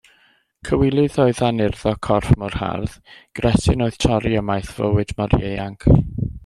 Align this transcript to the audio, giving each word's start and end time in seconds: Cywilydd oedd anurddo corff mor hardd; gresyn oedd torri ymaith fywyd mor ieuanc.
Cywilydd 0.69 1.17
oedd 1.25 1.41
anurddo 1.49 1.93
corff 2.07 2.33
mor 2.45 2.57
hardd; 2.63 2.97
gresyn 3.41 3.87
oedd 3.89 4.01
torri 4.07 4.35
ymaith 4.43 4.75
fywyd 4.79 5.19
mor 5.21 5.41
ieuanc. 5.43 5.91